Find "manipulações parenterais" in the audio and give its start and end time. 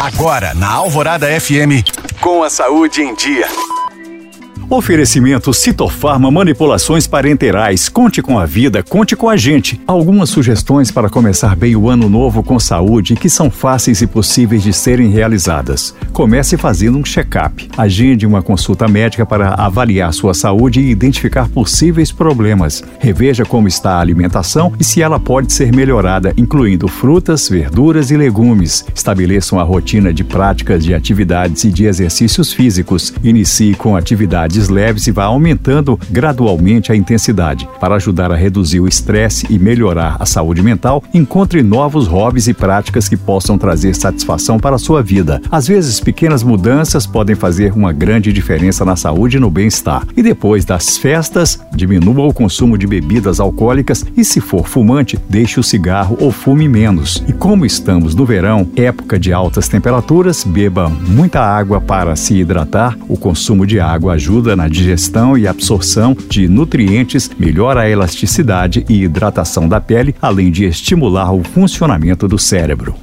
6.30-7.88